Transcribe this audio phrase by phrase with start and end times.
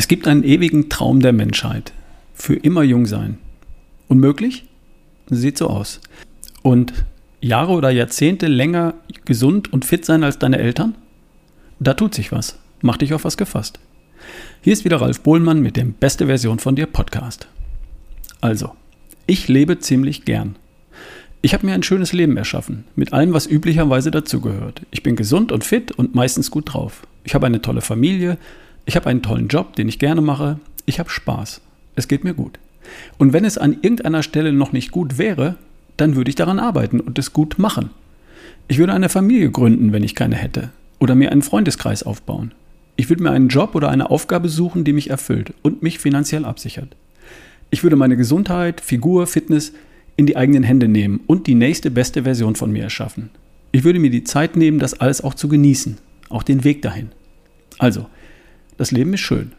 [0.00, 1.92] Es gibt einen ewigen Traum der Menschheit.
[2.32, 3.36] Für immer jung sein.
[4.08, 4.64] Unmöglich?
[5.28, 6.00] Sieht so aus.
[6.62, 7.04] Und
[7.42, 8.94] Jahre oder Jahrzehnte länger
[9.26, 10.94] gesund und fit sein als deine Eltern?
[11.80, 12.58] Da tut sich was.
[12.80, 13.78] Mach dich auf was gefasst.
[14.62, 17.46] Hier ist wieder Ralf Bohlmann mit dem Beste Version von dir Podcast.
[18.40, 18.72] Also,
[19.26, 20.56] ich lebe ziemlich gern.
[21.42, 24.80] Ich habe mir ein schönes Leben erschaffen, mit allem, was üblicherweise dazugehört.
[24.92, 27.06] Ich bin gesund und fit und meistens gut drauf.
[27.24, 28.38] Ich habe eine tolle Familie,
[28.90, 31.60] ich habe einen tollen Job, den ich gerne mache, ich habe Spaß.
[31.94, 32.58] Es geht mir gut.
[33.18, 35.54] Und wenn es an irgendeiner Stelle noch nicht gut wäre,
[35.96, 37.90] dann würde ich daran arbeiten und es gut machen.
[38.66, 42.50] Ich würde eine Familie gründen, wenn ich keine hätte, oder mir einen Freundeskreis aufbauen.
[42.96, 46.44] Ich würde mir einen Job oder eine Aufgabe suchen, die mich erfüllt und mich finanziell
[46.44, 46.96] absichert.
[47.70, 49.72] Ich würde meine Gesundheit, Figur, Fitness
[50.16, 53.30] in die eigenen Hände nehmen und die nächste beste Version von mir erschaffen.
[53.70, 55.98] Ich würde mir die Zeit nehmen, das alles auch zu genießen,
[56.28, 57.10] auch den Weg dahin.
[57.78, 58.08] Also,
[58.80, 59.52] das Leben ist schön.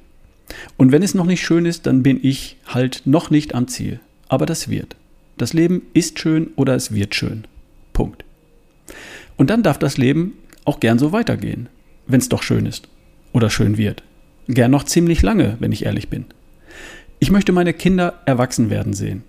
[0.77, 3.99] Und wenn es noch nicht schön ist, dann bin ich halt noch nicht am Ziel.
[4.29, 4.95] Aber das wird.
[5.37, 7.43] Das Leben ist schön oder es wird schön.
[7.93, 8.25] Punkt.
[9.37, 10.33] Und dann darf das Leben
[10.65, 11.69] auch gern so weitergehen,
[12.07, 12.89] wenn es doch schön ist
[13.31, 14.01] oder schön wird.
[14.47, 16.25] Gern noch ziemlich lange, wenn ich ehrlich bin.
[17.19, 19.21] Ich möchte meine Kinder erwachsen werden sehen.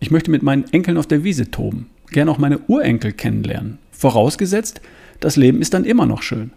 [0.00, 4.80] Ich möchte mit meinen Enkeln auf der Wiese toben, gern auch meine Urenkel kennenlernen, vorausgesetzt,
[5.20, 6.52] das Leben ist dann immer noch schön.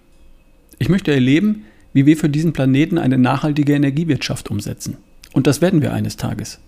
[0.79, 4.97] Ich möchte erleben, wie wir für diesen Planeten eine nachhaltige Energiewirtschaft umsetzen.
[5.33, 6.59] Und das werden wir eines Tages.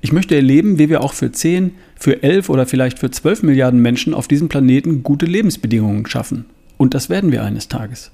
[0.00, 3.80] Ich möchte erleben, wie wir auch für 10, für 11 oder vielleicht für 12 Milliarden
[3.80, 6.46] Menschen auf diesem Planeten gute Lebensbedingungen schaffen.
[6.76, 8.10] Und das werden wir eines Tages.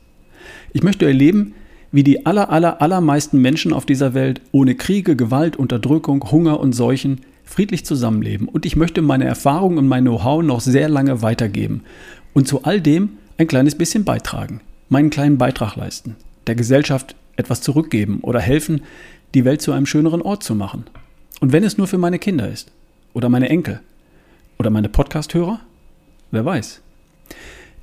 [0.73, 1.55] Ich möchte erleben,
[1.93, 6.73] wie die aller, aller, allermeisten Menschen auf dieser Welt ohne Kriege, Gewalt, Unterdrückung, Hunger und
[6.73, 8.49] Seuchen friedlich zusammenleben.
[8.49, 11.83] Und ich möchte meine Erfahrung und mein Know-how noch sehr lange weitergeben
[12.33, 17.61] und zu all dem ein kleines bisschen beitragen, meinen kleinen Beitrag leisten, der Gesellschaft etwas
[17.61, 18.83] zurückgeben oder helfen,
[19.35, 20.85] die Welt zu einem schöneren Ort zu machen.
[21.41, 22.71] Und wenn es nur für meine Kinder ist
[23.13, 23.81] oder meine Enkel
[24.59, 25.61] oder meine Podcast-Hörer,
[26.31, 26.81] wer weiß.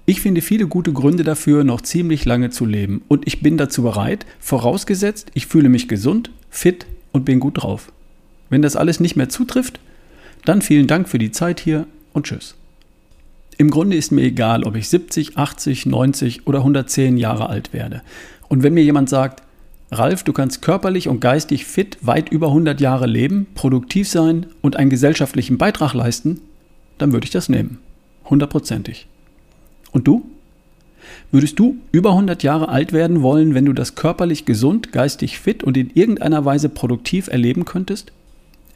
[0.06, 3.84] Ich finde viele gute Gründe dafür, noch ziemlich lange zu leben und ich bin dazu
[3.84, 7.92] bereit, vorausgesetzt, ich fühle mich gesund, fit und bin gut drauf.
[8.50, 9.80] Wenn das alles nicht mehr zutrifft,
[10.46, 12.56] dann vielen Dank für die Zeit hier und tschüss.
[13.62, 18.02] Im Grunde ist mir egal, ob ich 70, 80, 90 oder 110 Jahre alt werde.
[18.50, 19.44] Und wenn mir jemand sagt,
[19.92, 24.78] Ralf, du kannst körperlich und geistig fit weit über 100 Jahre leben, produktiv sein und
[24.78, 26.42] einen gesellschaftlichen Beitrag leisten,
[26.98, 27.78] dann würde ich das nehmen.
[28.26, 29.06] Hundertprozentig.
[29.92, 30.26] Und du?
[31.30, 35.64] Würdest du über 100 Jahre alt werden wollen, wenn du das körperlich gesund, geistig fit
[35.64, 38.12] und in irgendeiner Weise produktiv erleben könntest?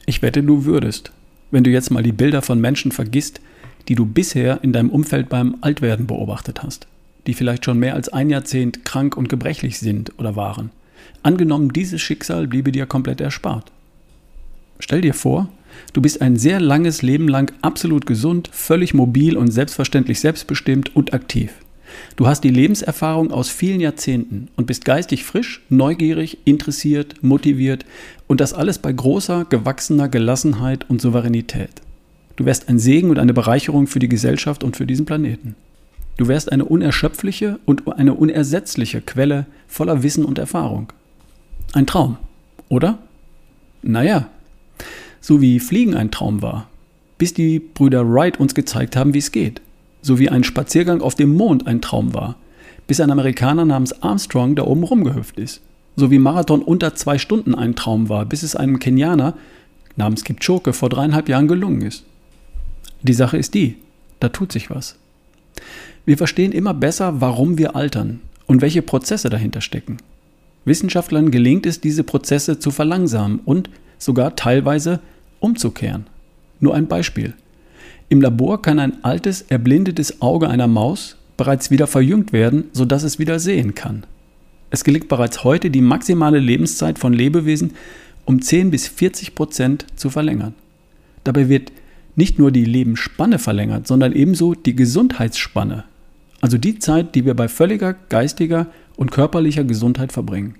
[0.06, 1.10] Ich wette, du würdest,
[1.50, 3.40] wenn du jetzt mal die Bilder von Menschen vergisst,
[3.88, 6.86] die du bisher in deinem Umfeld beim Altwerden beobachtet hast,
[7.26, 10.70] die vielleicht schon mehr als ein Jahrzehnt krank und gebrechlich sind oder waren.
[11.22, 13.70] Angenommen, dieses Schicksal bliebe dir komplett erspart.
[14.78, 15.48] Stell dir vor,
[15.92, 21.14] Du bist ein sehr langes Leben lang absolut gesund, völlig mobil und selbstverständlich selbstbestimmt und
[21.14, 21.52] aktiv.
[22.16, 27.86] Du hast die Lebenserfahrung aus vielen Jahrzehnten und bist geistig frisch, neugierig, interessiert, motiviert
[28.26, 31.70] und das alles bei großer, gewachsener Gelassenheit und Souveränität.
[32.36, 35.56] Du wärst ein Segen und eine Bereicherung für die Gesellschaft und für diesen Planeten.
[36.18, 40.92] Du wärst eine unerschöpfliche und eine unersetzliche Quelle voller Wissen und Erfahrung.
[41.72, 42.16] Ein Traum,
[42.68, 42.98] oder?
[43.82, 44.28] Naja,
[45.20, 46.68] so wie Fliegen ein Traum war,
[47.18, 49.60] bis die Brüder Wright uns gezeigt haben, wie es geht,
[50.02, 52.36] so wie ein Spaziergang auf dem Mond ein Traum war,
[52.86, 55.60] bis ein Amerikaner namens Armstrong da oben rumgehüpft ist,
[55.96, 59.34] so wie Marathon unter zwei Stunden ein Traum war, bis es einem Kenianer
[59.96, 62.04] namens Kipchoke vor dreieinhalb Jahren gelungen ist.
[63.02, 63.76] Die Sache ist die,
[64.20, 64.96] da tut sich was.
[66.04, 69.98] Wir verstehen immer besser, warum wir altern und welche Prozesse dahinter stecken.
[70.64, 75.00] Wissenschaftlern gelingt es, diese Prozesse zu verlangsamen und sogar teilweise
[75.40, 76.06] umzukehren.
[76.60, 77.34] Nur ein Beispiel.
[78.08, 83.18] Im Labor kann ein altes, erblindetes Auge einer Maus bereits wieder verjüngt werden, sodass es
[83.18, 84.04] wieder sehen kann.
[84.70, 87.74] Es gelingt bereits heute, die maximale Lebenszeit von Lebewesen
[88.24, 90.54] um 10 bis 40 Prozent zu verlängern.
[91.24, 91.72] Dabei wird
[92.16, 95.84] nicht nur die Lebensspanne verlängert, sondern ebenso die Gesundheitsspanne,
[96.40, 98.66] also die Zeit, die wir bei völliger geistiger
[98.96, 100.56] und körperlicher Gesundheit verbringen.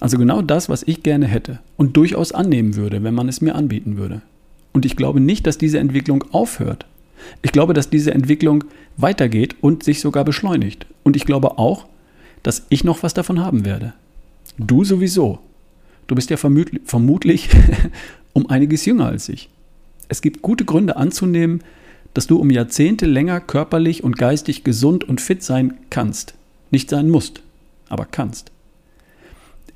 [0.00, 3.54] Also genau das, was ich gerne hätte und durchaus annehmen würde, wenn man es mir
[3.54, 4.22] anbieten würde.
[4.72, 6.86] Und ich glaube nicht, dass diese Entwicklung aufhört.
[7.42, 8.64] Ich glaube, dass diese Entwicklung
[8.96, 10.86] weitergeht und sich sogar beschleunigt.
[11.02, 11.86] Und ich glaube auch,
[12.42, 13.92] dass ich noch was davon haben werde.
[14.56, 15.40] Du sowieso.
[16.06, 17.50] Du bist ja vermutlich
[18.32, 19.50] um einiges jünger als ich.
[20.10, 21.62] Es gibt gute Gründe anzunehmen,
[22.14, 26.34] dass du um Jahrzehnte länger körperlich und geistig gesund und fit sein kannst.
[26.72, 27.42] Nicht sein musst,
[27.88, 28.50] aber kannst.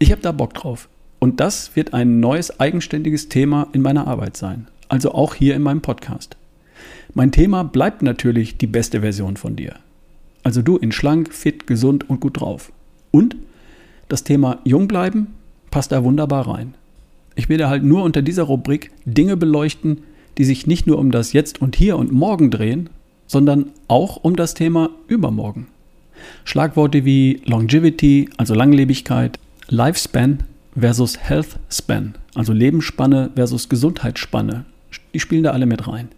[0.00, 0.88] Ich habe da Bock drauf.
[1.20, 5.62] Und das wird ein neues eigenständiges Thema in meiner Arbeit sein, also auch hier in
[5.62, 6.36] meinem Podcast.
[7.14, 9.76] Mein Thema bleibt natürlich die beste Version von dir.
[10.42, 12.72] Also du in schlank, fit, gesund und gut drauf.
[13.12, 13.36] Und
[14.08, 15.28] das Thema jung bleiben
[15.70, 16.74] passt da wunderbar rein.
[17.36, 19.98] Ich werde halt nur unter dieser Rubrik Dinge beleuchten,
[20.38, 22.90] die sich nicht nur um das Jetzt und Hier und Morgen drehen,
[23.26, 25.66] sondern auch um das Thema Übermorgen.
[26.44, 29.38] Schlagworte wie Longevity, also Langlebigkeit,
[29.68, 30.44] Lifespan
[30.78, 34.64] versus Health Span, also Lebensspanne versus Gesundheitsspanne,
[35.12, 36.08] die spielen da alle mit rein.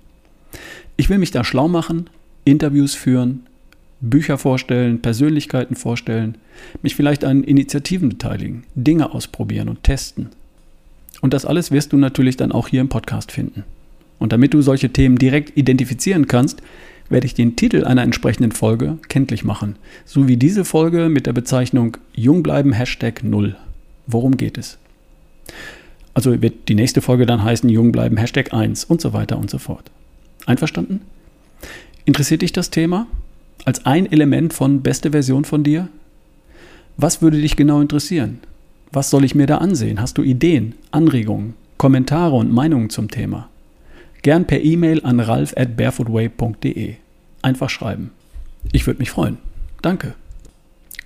[0.96, 2.08] Ich will mich da schlau machen,
[2.44, 3.46] Interviews führen,
[4.00, 6.38] Bücher vorstellen, Persönlichkeiten vorstellen,
[6.82, 10.30] mich vielleicht an Initiativen beteiligen, Dinge ausprobieren und testen.
[11.20, 13.64] Und das alles wirst du natürlich dann auch hier im Podcast finden.
[14.18, 16.62] Und damit du solche Themen direkt identifizieren kannst,
[17.08, 21.32] werde ich den Titel einer entsprechenden Folge kenntlich machen, so wie diese Folge mit der
[21.32, 23.56] Bezeichnung Jungbleiben Hashtag 0.
[24.06, 24.78] Worum geht es?
[26.14, 29.58] Also wird die nächste Folge dann heißen Jungbleiben Hashtag 1 und so weiter und so
[29.58, 29.90] fort.
[30.46, 31.02] Einverstanden?
[32.04, 33.06] Interessiert dich das Thema?
[33.64, 35.88] Als ein Element von beste Version von dir?
[36.96, 38.38] Was würde dich genau interessieren?
[38.92, 40.00] Was soll ich mir da ansehen?
[40.00, 43.50] Hast du Ideen, Anregungen, Kommentare und Meinungen zum Thema?
[44.26, 46.96] Gern per E-Mail an ralf at barefootway.de.
[47.42, 48.10] Einfach schreiben.
[48.72, 49.38] Ich würde mich freuen.
[49.82, 50.16] Danke.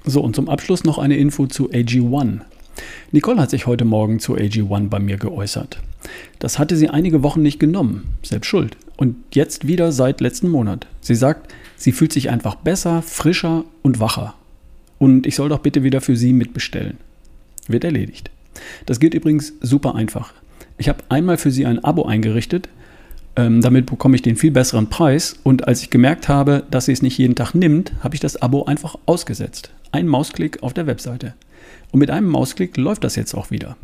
[0.06, 2.40] So, und zum Abschluss noch eine Info zu AG1.
[3.12, 5.82] Nicole hat sich heute Morgen zu AG1 bei mir geäußert.
[6.38, 8.78] Das hatte sie einige Wochen nicht genommen, selbst schuld.
[8.96, 10.86] Und jetzt wieder seit letzten Monat.
[11.02, 14.32] Sie sagt, sie fühlt sich einfach besser, frischer und wacher.
[14.98, 16.96] Und ich soll doch bitte wieder für sie mitbestellen.
[17.68, 18.30] Wird erledigt.
[18.86, 20.32] Das geht übrigens super einfach.
[20.78, 22.70] Ich habe einmal für sie ein Abo eingerichtet.
[23.36, 25.36] Ähm, damit bekomme ich den viel besseren Preis.
[25.42, 28.40] Und als ich gemerkt habe, dass sie es nicht jeden Tag nimmt, habe ich das
[28.40, 29.70] Abo einfach ausgesetzt.
[29.92, 31.34] Ein Mausklick auf der Webseite.
[31.92, 33.76] Und mit einem Mausklick läuft das jetzt auch wieder.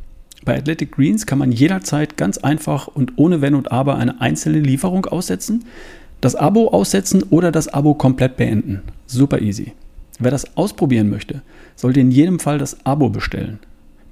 [0.45, 4.61] Bei Athletic Greens kann man jederzeit ganz einfach und ohne Wenn und Aber eine einzelne
[4.61, 5.65] Lieferung aussetzen,
[6.21, 8.83] das Abo aussetzen oder das Abo komplett beenden.
[9.07, 9.73] Super easy.
[10.19, 11.43] Wer das ausprobieren möchte,
[11.75, 13.59] sollte in jedem Fall das Abo bestellen.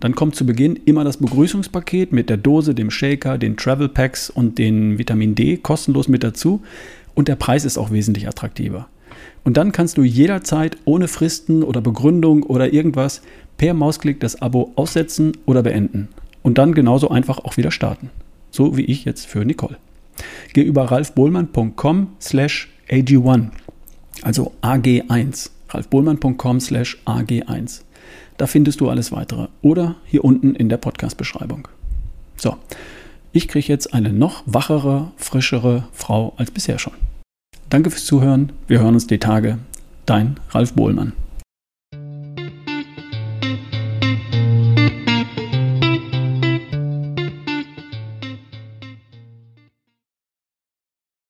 [0.04, 4.28] Dann kommt zu Beginn immer das Begrüßungspaket mit der Dose, dem Shaker, den Travel Packs
[4.28, 6.60] und den Vitamin D kostenlos mit dazu
[7.14, 8.86] und der Preis ist auch wesentlich attraktiver.
[9.44, 13.22] Und dann kannst du jederzeit ohne Fristen oder Begründung oder irgendwas
[13.56, 16.08] per Mausklick das Abo aussetzen oder beenden
[16.42, 18.10] und dann genauso einfach auch wieder starten.
[18.50, 19.78] So wie ich jetzt für Nicole.
[20.52, 23.46] Geh über ralfbohlmann.com slash AG1,
[24.20, 25.48] also AG1.
[25.70, 27.84] ralfbohlmann.com slash AG1.
[28.36, 31.68] Da findest du alles weitere oder hier unten in der Podcast-Beschreibung.
[32.36, 32.56] So,
[33.32, 36.94] ich kriege jetzt eine noch wachere, frischere Frau als bisher schon.
[37.70, 38.52] Danke fürs Zuhören.
[38.66, 39.58] Wir hören uns die Tage.
[40.06, 41.12] Dein Ralf Bohlmann.